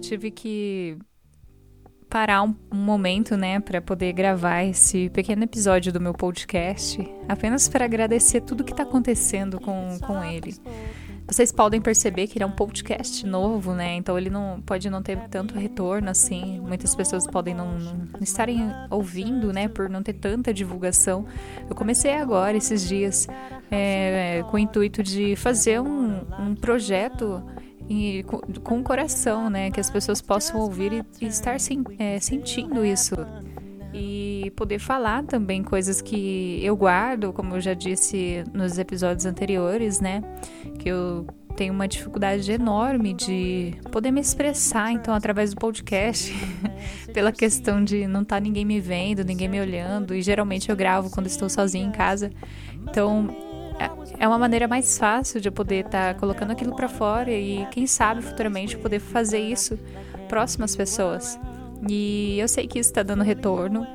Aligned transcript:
tive 0.00 0.30
que 0.30 0.96
parar 2.08 2.42
um, 2.42 2.54
um 2.72 2.76
momento, 2.76 3.36
né, 3.36 3.60
para 3.60 3.80
poder 3.80 4.12
gravar 4.12 4.64
esse 4.64 5.08
pequeno 5.10 5.44
episódio 5.44 5.92
do 5.92 6.00
meu 6.00 6.12
podcast, 6.12 6.98
apenas 7.28 7.68
para 7.68 7.84
agradecer 7.84 8.40
tudo 8.40 8.64
que 8.64 8.72
está 8.72 8.82
acontecendo 8.82 9.60
com, 9.60 9.96
com 10.00 10.24
ele. 10.24 10.54
Vocês 11.30 11.52
podem 11.52 11.80
perceber 11.80 12.26
que 12.26 12.36
ele 12.36 12.42
é 12.42 12.46
um 12.46 12.50
podcast 12.50 13.24
novo, 13.24 13.72
né? 13.72 13.94
Então 13.94 14.18
ele 14.18 14.28
não 14.28 14.60
pode 14.60 14.90
não 14.90 15.00
ter 15.00 15.16
tanto 15.28 15.54
retorno 15.56 16.10
assim. 16.10 16.58
Muitas 16.58 16.92
pessoas 16.92 17.24
podem 17.24 17.54
não, 17.54 17.78
não 17.78 18.20
estarem 18.20 18.58
ouvindo, 18.90 19.52
né? 19.52 19.68
Por 19.68 19.88
não 19.88 20.02
ter 20.02 20.14
tanta 20.14 20.52
divulgação. 20.52 21.24
Eu 21.68 21.76
comecei 21.76 22.14
agora, 22.14 22.56
esses 22.56 22.88
dias, 22.88 23.28
é, 23.70 24.42
com 24.50 24.56
o 24.56 24.58
intuito 24.58 25.04
de 25.04 25.36
fazer 25.36 25.80
um, 25.80 26.22
um 26.36 26.56
projeto 26.56 27.40
e 27.90 28.22
com, 28.22 28.38
com 28.62 28.78
o 28.78 28.82
coração, 28.84 29.50
né? 29.50 29.68
Que 29.72 29.80
as 29.80 29.90
pessoas 29.90 30.22
possam 30.22 30.60
ouvir 30.60 30.92
e, 30.92 31.04
e 31.20 31.26
estar 31.26 31.56
é, 31.98 32.20
sentindo 32.20 32.84
isso 32.86 33.16
e 33.92 34.52
poder 34.54 34.78
falar 34.78 35.24
também 35.24 35.64
coisas 35.64 36.00
que 36.00 36.60
eu 36.62 36.76
guardo, 36.76 37.32
como 37.32 37.56
eu 37.56 37.60
já 37.60 37.74
disse 37.74 38.44
nos 38.54 38.78
episódios 38.78 39.26
anteriores, 39.26 40.00
né? 40.00 40.22
Que 40.78 40.88
eu 40.88 41.26
tenho 41.56 41.74
uma 41.74 41.88
dificuldade 41.88 42.50
enorme 42.52 43.12
de 43.12 43.74
poder 43.90 44.12
me 44.12 44.20
expressar, 44.20 44.92
então, 44.92 45.12
através 45.12 45.52
do 45.52 45.56
podcast, 45.56 46.32
pela 47.12 47.32
questão 47.32 47.82
de 47.82 48.06
não 48.06 48.22
estar 48.22 48.36
tá 48.36 48.40
ninguém 48.40 48.64
me 48.64 48.80
vendo, 48.80 49.24
ninguém 49.24 49.48
me 49.48 49.60
olhando, 49.60 50.14
e 50.14 50.22
geralmente 50.22 50.70
eu 50.70 50.76
gravo 50.76 51.10
quando 51.10 51.26
estou 51.26 51.48
sozinha 51.48 51.84
em 51.84 51.90
casa. 51.90 52.30
Então, 52.88 53.49
é, 53.80 54.24
é 54.24 54.28
uma 54.28 54.38
maneira 54.38 54.68
mais 54.68 54.98
fácil 54.98 55.40
de 55.40 55.50
poder 55.50 55.86
estar 55.86 56.14
tá 56.14 56.20
colocando 56.20 56.50
aquilo 56.50 56.76
para 56.76 56.88
fora 56.88 57.30
e, 57.30 57.66
quem 57.70 57.86
sabe, 57.86 58.20
futuramente 58.20 58.76
poder 58.76 59.00
fazer 59.00 59.38
isso 59.38 59.78
próximas 60.28 60.76
pessoas. 60.76 61.40
E 61.88 62.38
eu 62.38 62.46
sei 62.46 62.66
que 62.66 62.78
isso 62.78 62.90
está 62.90 63.02
dando 63.02 63.22
retorno 63.22 63.86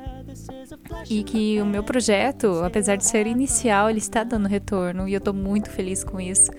e 1.08 1.22
que 1.22 1.60
o 1.60 1.66
meu 1.66 1.82
projeto, 1.82 2.62
apesar 2.64 2.96
de 2.96 3.06
ser 3.06 3.26
inicial, 3.26 3.88
ele 3.88 3.98
está 3.98 4.24
dando 4.24 4.48
retorno 4.48 5.08
e 5.08 5.14
eu 5.14 5.18
estou 5.18 5.32
muito 5.32 5.70
feliz 5.70 6.02
com 6.02 6.20
isso, 6.20 6.50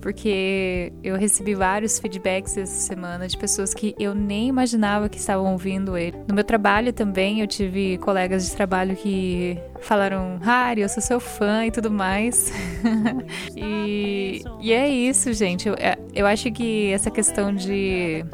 porque 0.00 0.92
eu 1.02 1.16
recebi 1.16 1.54
vários 1.54 1.98
feedbacks 1.98 2.56
essa 2.56 2.80
semana 2.80 3.26
de 3.26 3.36
pessoas 3.38 3.72
que 3.72 3.94
eu 3.98 4.14
nem 4.14 4.48
imaginava 4.48 5.08
que 5.08 5.16
estavam 5.16 5.52
ouvindo 5.52 5.96
ele. 5.96 6.16
No 6.28 6.34
meu 6.34 6.44
trabalho 6.44 6.92
também, 6.92 7.40
eu 7.40 7.46
tive 7.46 7.96
colegas 7.98 8.44
de 8.44 8.54
trabalho 8.54 8.94
que 8.94 9.58
falaram, 9.80 10.38
Harry, 10.42 10.82
eu 10.82 10.88
sou 10.88 11.02
seu 11.02 11.18
fã 11.18 11.64
e 11.64 11.70
tudo 11.70 11.90
mais. 11.90 12.52
e, 13.56 14.42
e 14.60 14.72
é 14.72 14.88
isso, 14.88 15.32
gente. 15.32 15.68
Eu, 15.68 15.74
é, 15.74 15.96
eu 16.14 16.26
acho 16.26 16.52
que 16.52 16.92
essa 16.92 17.10
questão 17.10 17.54
de 17.54 18.24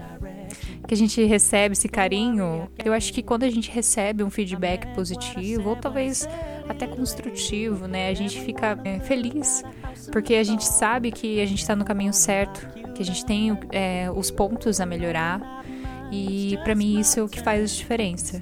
que 0.86 0.95
a 0.95 0.97
gente 0.97 1.23
recebe 1.25 1.73
esse 1.73 1.89
carinho, 1.89 2.69
eu 2.84 2.92
acho 2.92 3.12
que 3.12 3.23
quando 3.23 3.45
a 3.45 3.50
gente 3.50 3.70
recebe 3.70 4.23
um 4.23 4.31
feedback 4.31 4.86
positivo, 4.95 5.70
ou 5.70 5.77
talvez 5.77 6.28
até 6.69 6.86
construtivo, 6.86 7.86
né, 7.86 8.09
a 8.09 8.14
gente 8.14 8.41
fica 8.41 8.78
é, 8.84 9.01
feliz, 9.01 9.62
porque 10.11 10.34
a 10.34 10.42
gente 10.42 10.64
sabe 10.64 11.11
que 11.11 11.41
a 11.41 11.47
gente 11.47 11.61
está 11.61 11.77
no 11.77 11.84
caminho 11.84 12.12
certo, 12.12 12.69
que 12.95 13.03
a 13.03 13.05
gente 13.05 13.25
tem 13.25 13.58
é, 13.70 14.11
os 14.14 14.31
pontos 14.31 14.81
a 14.81 14.86
melhorar, 14.86 15.64
e 16.11 16.58
para 16.64 16.75
mim 16.75 16.98
isso 16.98 17.20
é 17.20 17.23
o 17.23 17.28
que 17.28 17.41
faz 17.41 17.62
a 17.62 17.77
diferença. 17.77 18.41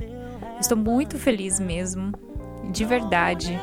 Estou 0.61 0.77
muito 0.77 1.19
feliz 1.19 1.61
mesmo, 1.61 2.12
de 2.72 2.84
verdade, 2.84 3.59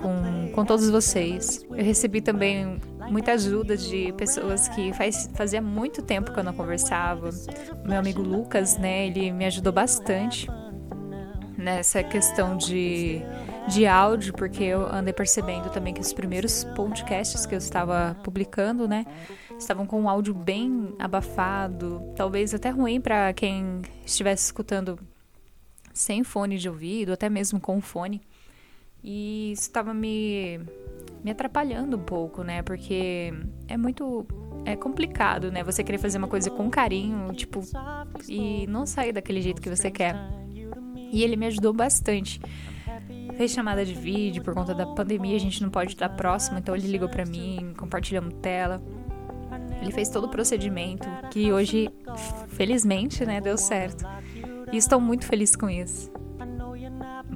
com, 0.00 0.50
com 0.52 0.64
todos 0.64 0.88
vocês. 0.90 1.64
Eu 1.70 1.84
recebi 1.84 2.20
também 2.20 2.80
muita 3.10 3.32
ajuda 3.32 3.76
de 3.76 4.12
pessoas 4.12 4.68
que 4.68 4.92
faz, 4.92 5.28
fazia 5.34 5.60
muito 5.60 6.00
tempo 6.00 6.32
que 6.32 6.38
eu 6.38 6.44
não 6.44 6.52
conversava. 6.52 7.30
Meu 7.84 7.98
amigo 7.98 8.22
Lucas, 8.22 8.78
né, 8.78 9.06
ele 9.08 9.32
me 9.32 9.44
ajudou 9.46 9.72
bastante 9.72 10.48
nessa 11.58 12.02
questão 12.02 12.56
de, 12.56 13.20
de 13.68 13.86
áudio, 13.86 14.32
porque 14.32 14.64
eu 14.64 14.86
andei 14.86 15.12
percebendo 15.12 15.70
também 15.70 15.92
que 15.92 16.00
os 16.00 16.12
primeiros 16.12 16.64
podcasts 16.76 17.44
que 17.44 17.54
eu 17.54 17.58
estava 17.58 18.16
publicando, 18.22 18.88
né, 18.88 19.04
estavam 19.58 19.84
com 19.84 20.00
um 20.00 20.08
áudio 20.08 20.32
bem 20.32 20.94
abafado, 20.98 22.12
talvez 22.16 22.54
até 22.54 22.70
ruim 22.70 23.00
para 23.00 23.32
quem 23.34 23.82
estivesse 24.06 24.46
escutando 24.46 24.98
sem 25.92 26.24
fone 26.24 26.56
de 26.56 26.68
ouvido, 26.68 27.12
até 27.12 27.28
mesmo 27.28 27.60
com 27.60 27.80
fone. 27.80 28.22
E 29.02 29.52
isso 29.52 29.62
estava 29.62 29.92
me 29.92 30.60
me 31.22 31.30
atrapalhando 31.30 31.96
um 31.96 32.00
pouco, 32.00 32.42
né? 32.42 32.62
Porque 32.62 33.32
é 33.68 33.76
muito 33.76 34.26
é 34.64 34.76
complicado, 34.76 35.50
né? 35.50 35.62
Você 35.64 35.82
querer 35.82 35.98
fazer 35.98 36.18
uma 36.18 36.28
coisa 36.28 36.50
com 36.50 36.68
carinho, 36.70 37.32
tipo, 37.32 37.62
e 38.28 38.66
não 38.66 38.86
sair 38.86 39.12
daquele 39.12 39.40
jeito 39.40 39.60
que 39.60 39.68
você 39.68 39.90
quer. 39.90 40.14
E 41.12 41.22
ele 41.22 41.36
me 41.36 41.46
ajudou 41.46 41.72
bastante. 41.72 42.40
Fez 43.36 43.50
chamada 43.52 43.84
de 43.84 43.94
vídeo 43.94 44.42
por 44.42 44.54
conta 44.54 44.74
da 44.74 44.86
pandemia, 44.86 45.34
a 45.36 45.40
gente 45.40 45.62
não 45.62 45.70
pode 45.70 45.92
estar 45.92 46.10
próximo, 46.10 46.58
então 46.58 46.76
ele 46.76 46.88
ligou 46.88 47.08
para 47.08 47.24
mim, 47.24 47.72
compartilhamos 47.76 48.34
tela. 48.42 48.82
Ele 49.80 49.92
fez 49.92 50.10
todo 50.10 50.24
o 50.24 50.28
procedimento 50.28 51.08
que 51.30 51.50
hoje, 51.50 51.88
felizmente, 52.48 53.24
né, 53.24 53.40
deu 53.40 53.56
certo. 53.56 54.04
E 54.70 54.76
estou 54.76 55.00
muito 55.00 55.24
feliz 55.24 55.56
com 55.56 55.70
isso 55.70 56.19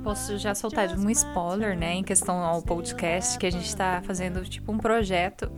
posso 0.00 0.38
já 0.38 0.54
soltar 0.54 0.88
um 0.98 1.10
spoiler, 1.10 1.76
né, 1.76 1.94
em 1.94 2.04
questão 2.04 2.36
ao 2.36 2.62
podcast, 2.62 3.38
que 3.38 3.46
a 3.46 3.50
gente 3.50 3.66
está 3.66 4.02
fazendo 4.02 4.42
tipo 4.44 4.72
um 4.72 4.78
projeto 4.78 5.50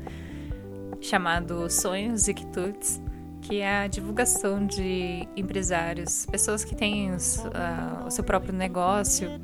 chamado 1.01 1.71
Sonhos 1.71 2.29
e 2.29 2.35
Quitutes, 2.35 3.01
que 3.47 3.61
é 3.61 3.85
a 3.85 3.87
divulgação 3.87 4.67
de 4.67 5.27
empresários, 5.37 6.27
pessoas 6.27 6.65
que 6.65 6.75
têm 6.75 7.13
os, 7.13 7.39
uh, 7.39 8.07
o 8.07 8.11
seu 8.11 8.25
próprio 8.25 8.53
negócio, 8.53 9.41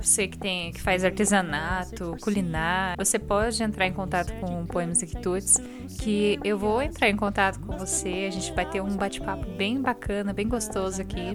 você 0.00 0.26
que 0.26 0.38
tem 0.38 0.72
que 0.72 0.80
faz 0.80 1.04
artesanato, 1.04 2.16
culinária, 2.22 2.96
você 2.96 3.18
pode 3.18 3.62
entrar 3.62 3.86
em 3.86 3.92
contato 3.92 4.32
com 4.40 4.64
Poemas 4.64 5.02
e 5.02 5.06
Quitutes, 5.06 5.58
que 6.00 6.38
eu 6.42 6.58
vou 6.58 6.80
entrar 6.80 7.10
em 7.10 7.16
contato 7.16 7.60
com 7.60 7.76
você, 7.76 8.26
a 8.26 8.30
gente 8.30 8.52
vai 8.54 8.64
ter 8.68 8.80
um 8.80 8.96
bate-papo 8.96 9.44
bem 9.50 9.82
bacana, 9.82 10.32
bem 10.32 10.48
gostoso 10.48 11.02
aqui, 11.02 11.34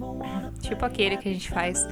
tipo 0.59 0.83
aquele 0.83 1.17
que 1.17 1.29
a 1.29 1.33
gente 1.33 1.51
faz 1.51 1.87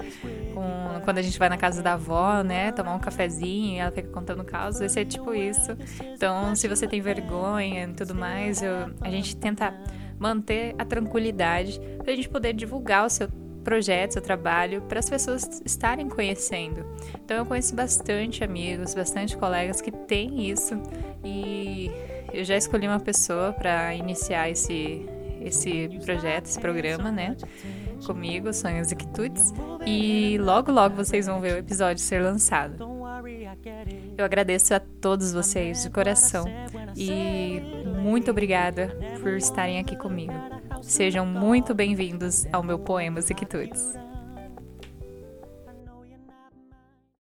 com, 0.56 1.02
quando 1.04 1.18
a 1.18 1.22
gente 1.22 1.38
vai 1.38 1.50
na 1.50 1.58
casa 1.58 1.84
da 1.84 1.94
avó, 1.94 2.42
né, 2.42 2.72
tomar 2.72 2.96
um 2.96 3.00
cafezinho 3.00 3.76
e 3.76 3.78
ela 3.80 3.92
fica 3.92 4.08
contando 4.08 4.44
casos, 4.44 4.80
vai 4.80 4.90
ser 4.90 5.06
tipo 5.06 5.36
isso. 5.36 5.78
Então, 6.14 6.56
se 6.56 6.68
você 6.68 6.88
tem 6.88 7.02
vergonha 7.02 7.84
e 7.84 7.94
tudo 7.94 8.16
mais, 8.16 8.62
eu, 8.62 8.92
a 9.02 9.10
gente 9.10 9.36
tenta 9.36 9.74
manter 10.18 10.74
a 10.78 10.86
tranquilidade 10.86 11.80
para 12.02 12.14
a 12.14 12.16
gente 12.16 12.30
poder 12.30 12.54
divulgar 12.54 13.06
o 13.06 13.10
seu 13.10 13.28
projeto, 13.64 14.14
seu 14.14 14.22
trabalho, 14.22 14.82
para 14.84 15.00
as 15.00 15.10
pessoas 15.10 15.62
estarem 15.66 16.08
conhecendo. 16.08 16.86
Então 17.24 17.38
eu 17.38 17.46
conheço 17.46 17.76
bastante 17.76 18.44
amigos, 18.44 18.94
bastante 18.94 19.36
colegas 19.36 19.82
que 19.82 19.92
têm 19.92 20.50
isso 20.50 20.80
e 21.24 21.92
eu 22.32 22.44
já 22.46 22.56
escolhi 22.56 22.88
uma 22.88 23.00
pessoa 23.00 23.52
para 23.52 23.94
iniciar 23.96 24.50
esse 24.50 25.06
esse 25.42 25.90
projeto, 26.04 26.46
esse 26.46 26.60
programa, 26.60 27.12
né? 27.12 27.36
Comigo, 28.06 28.54
Sonhos 28.54 28.92
e 28.92 28.96
Quitudes. 28.96 29.54
E 29.86 30.38
logo, 30.40 30.72
logo 30.72 30.96
vocês 30.96 31.26
vão 31.26 31.40
ver 31.40 31.56
o 31.56 31.58
episódio 31.58 32.02
ser 32.02 32.22
lançado. 32.22 32.78
Eu 34.18 34.26
agradeço 34.26 34.74
a 34.74 34.80
todos 34.80 35.34
vocês 35.34 35.84
de 35.84 35.90
coração 35.90 36.46
e 36.96 37.62
muito 38.02 38.32
obrigada 38.32 38.98
por 39.22 39.34
estarem 39.34 39.80
aqui 39.80 39.96
comigo. 39.96 40.34
Sejam 40.82 41.26
muito 41.26 41.74
bem-vindos 41.74 42.46
ao 42.52 42.64
meu 42.64 42.80
Poemas 42.80 43.30
e 43.30 43.34
Quitudes. 43.34 43.94